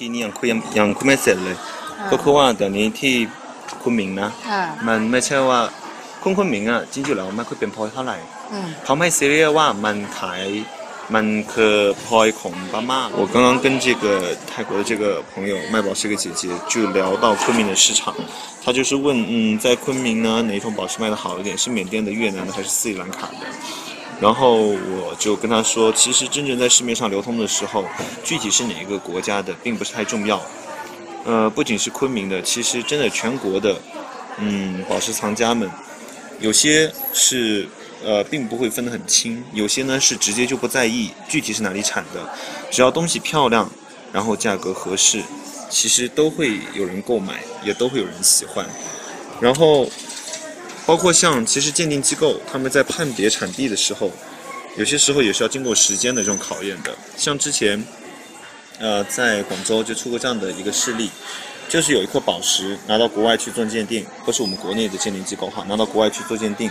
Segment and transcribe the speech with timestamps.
[0.00, 1.48] 几年养昆养昆蛮少了，
[2.10, 3.14] 包括ว่าตอนนี้ที่
[3.82, 5.60] คุณหมิงนะ อ่า มันไม่ใช่ว่า
[6.22, 8.16] คุณคุณหมิงอ่ะจริงๆแล้วไม่ค่อยเป็นพลอยเท่าไหร่
[8.52, 10.42] อืม เขาไม่ซีเรียสว่ามันขาย
[11.14, 11.74] มันคือ
[12.04, 12.92] พลอยของ巴妈。
[13.20, 14.04] 我刚刚跟这个
[14.50, 18.12] 泰国的这个朋友卖宝石的姐姐就聊到昆明的市场，
[18.64, 21.56] 她就是问，嗯，在昆明呢哪一种宝石卖的好一点？
[21.56, 23.46] 是缅甸的、越南的还是斯里兰卡的？
[24.21, 27.83] 然后我就跟他说，其实真正在市面上流通的时候，
[28.23, 30.39] 具体是哪一个国家的，并不是太重要。
[31.25, 33.75] 呃，不仅是昆明的，其实真的全国的，
[34.37, 35.67] 嗯，宝石藏家们，
[36.39, 37.67] 有些是
[38.05, 42.29] 呃并不会分得很清，有些呢是直接就不在意具体是哪里产的，
[42.69, 43.67] 只要东西漂亮，
[44.11, 45.23] 然后价格合适，
[45.67, 48.63] 其实都会有人购买，也都会有人喜欢。
[49.39, 49.89] 然后
[50.85, 54.11] 包括像其实鉴定机构他们在判别产地的时候，
[54.77, 56.95] 有些时候也是要经过时间的这种考验的。
[57.17, 57.83] 像之前
[58.79, 61.09] 呃在广州就出过这样的一个事例。
[61.69, 66.69] 就是有一颗宝石拿到国外去做鉴定，不是我们国内的鉴定机构哈，拿到国外去做鉴定。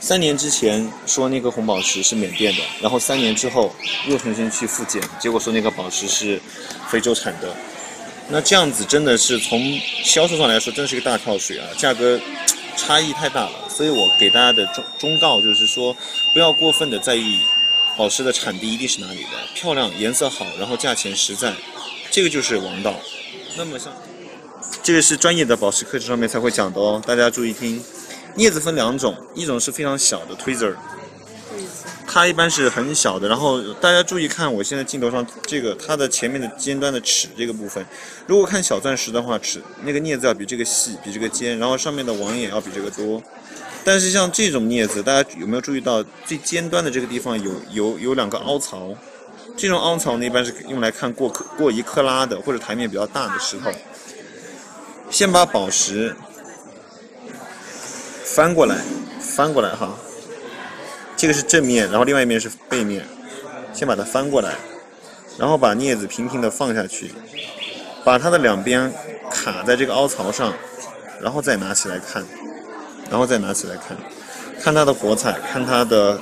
[0.00, 3.70] 三年之前说那个红宝石是缅甸的，然后三年之后
[4.06, 6.40] 又重新去复检，结果说那个宝石是
[6.88, 7.54] 非洲产的。
[8.30, 12.18] 那这样子真的是从销售上来说，真是一个大跳水啊，价格
[12.78, 13.68] 差异太大了。
[13.68, 15.94] 所以我给大家的忠忠告就是说，
[16.32, 17.40] 不要过分的在意
[17.96, 21.52] 宝石的产地一定是哪里的，漂亮、颜色好，然后价钱实在，
[22.10, 22.94] 这个就是王道。
[23.56, 23.92] 那么像。
[24.82, 27.82] 这个是专业的宝石课程上面才会讲的哦，大家注意听。
[28.36, 30.74] 镊子分两种，一种是非常小的 tweezer，
[32.18, 33.28] 它一般是很小的。
[33.28, 37.84] 然后大家注意看，我现在镜头上这个它的前面的尖端的齿这个部分，
[38.26, 43.22] 如果看小钻石的话，齿那个镊子要比这个细，比这个尖，然后上面的网眼要比这个多。
[43.84, 48.92] 但是像这种镊子，大家有没有注意到最尖端的这个地方有有有两个凹槽？
[49.56, 53.70] 这种凹槽呢，一般是用来看过克过一克拉的或者台面比较大的石头。
[55.10, 56.14] 先把宝石
[58.24, 58.76] 翻过来，
[59.20, 59.96] 翻过来哈，
[61.18, 63.04] 这个是正面，然后另外一面是背面。
[63.74, 64.54] 先把它翻过来，
[65.38, 67.12] 然后把镊子平平的放下去，
[68.02, 68.92] 把它的两边
[69.30, 70.52] 卡在这个凹槽上，
[71.20, 72.24] 然后再拿起来看，
[73.10, 73.96] 然后再拿起来看，
[74.60, 76.18] 看它的火彩，看它的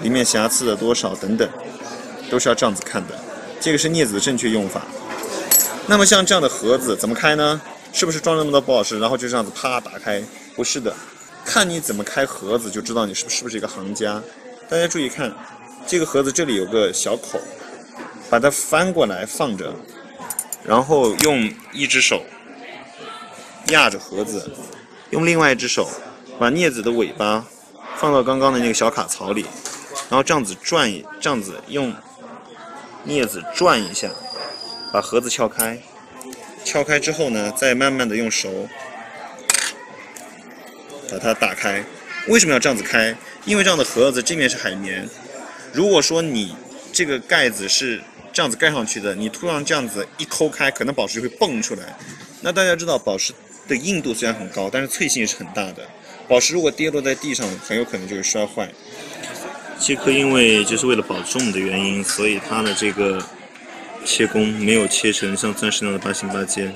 [0.00, 1.48] 里面瑕疵的多少等等，
[2.30, 3.14] 都是要这样子看的。
[3.60, 4.82] 这个是镊子的正确用法。
[5.86, 7.60] 那么像这样的盒子怎么开呢？
[7.92, 10.20] 是不是装那么多宝石，然后就这样子啪打开？
[10.56, 10.92] 不是的，
[11.44, 14.22] 看你怎么开盒子就知道你是不是不是一个行家。
[14.68, 15.32] 大家注意看，
[15.86, 17.38] 这个盒子这里有个小口，
[18.30, 19.72] 把它翻过来放着，
[20.64, 22.24] 然后用一只手
[23.68, 24.50] 压着盒子，
[25.10, 25.88] 用另外一只手
[26.38, 27.44] 把镊子的尾巴
[27.96, 29.42] 放到刚刚的那个小卡槽里，
[30.08, 30.90] 然后这样子转，
[31.20, 31.94] 这样子用
[33.06, 34.10] 镊子转一下，
[34.92, 35.80] 把盒子撬开。
[36.64, 38.50] 撬开之后呢，再慢慢的用手
[41.10, 41.84] 把它打开。
[42.28, 43.16] 为什么要这样子开？
[43.44, 45.08] 因为这样的盒子这面是海绵。
[45.72, 46.54] 如果说你
[46.92, 48.00] 这个盖子是
[48.32, 51.82] 这样子盖上去的，你突然这样子一抠开，可能宝石就会蹦出来。
[52.40, 53.32] 那大家知道，宝石
[53.68, 55.86] 的硬度虽然很高，但是脆性是很大的。
[56.28, 58.68] 宝石如果跌落在地上，很有可能就会摔坏。
[59.80, 63.22] 这颗因为就是为了保重的原因，所以它的这个。
[64.06, 66.70] 切工没有切成像钻石那样的八星八尖，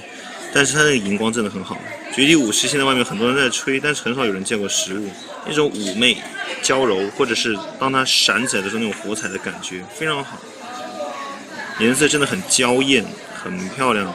[0.58, 1.78] 但是它那个荧光真的很好。
[2.12, 5.08] 绝地武士现在外面很多人在吹，但是很少有人见过实物。
[5.46, 6.20] 那种妩媚、
[6.62, 10.36] 娇柔，或者是当它闪起来的时候那种火彩的感觉非常好，
[11.78, 13.04] 颜色真的很娇艳，
[13.40, 14.12] 很漂亮。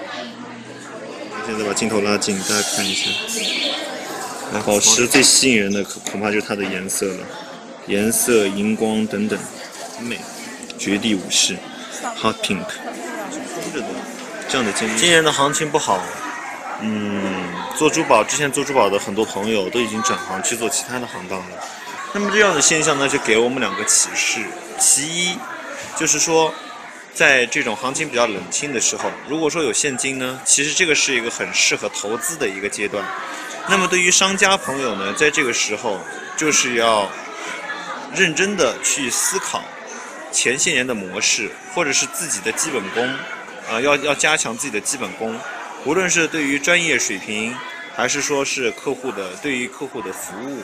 [1.48, 3.10] 现在把镜头拉近，大家看一下。
[4.66, 7.26] 宝石最吸引人的恐恐怕就是它的颜色了，
[7.88, 9.40] 颜色、荧光等等，
[10.02, 10.20] 美。
[10.78, 11.56] 绝地武士
[12.22, 12.66] ，Hot Pink。
[14.50, 14.74] 这样的。
[14.74, 16.04] 今年的行情不好，
[16.86, 17.46] 嗯，
[17.78, 21.46] 做珠宝之前做珠宝的很多朋友都已经转行去做其他的行当了。
[22.12, 24.42] 那么这样的现象呢，就给我们两个启示。
[24.78, 25.38] 其一，
[25.98, 26.54] 就是说，
[27.14, 33.02] 在这种行情比较冷清的时候，如果说有现金呢，其实这个是一个很适合投资的一个阶段。
[33.70, 35.98] 那么对于商家朋友呢，在这个时候
[36.36, 37.10] 就是要
[38.14, 39.64] 认真的去思考
[40.34, 43.08] 前些年的模式，或者是自己的基本功。
[43.72, 45.34] 啊，要要加强自己的基本功，
[45.86, 47.54] 无论是对于专业水平，
[47.94, 50.62] 还是说是客户的对于客户的服务，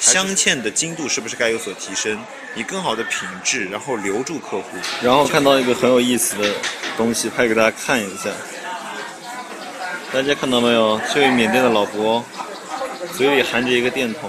[0.00, 2.18] 镶嵌的精度是不是该有所提升，
[2.56, 4.64] 以更好的品质，然后留住客户。
[5.02, 6.52] 然后看到一个很有意思的
[6.96, 8.30] 东西，拍给大家看一下。
[10.12, 11.00] 大家看到没有？
[11.14, 12.24] 这位缅甸的老伯
[13.16, 14.28] 嘴里含着一个电筒，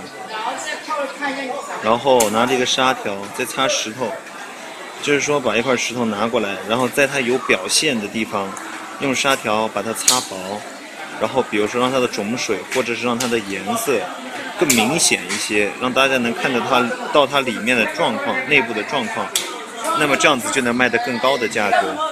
[1.83, 4.11] 然后拿着一个砂条在擦石头。
[5.01, 8.47] 就是说，把一块石头拿过来，然后在它有表现的地方，
[9.01, 10.37] 用砂条把它擦薄，
[11.19, 13.99] 然后比如说让它的种水，或者是让它的颜色
[14.59, 19.25] 更明显一些，让大家能看到它到它里面的状况、内部的状况，
[19.99, 22.10] 那么这样子就能卖得更高的价格。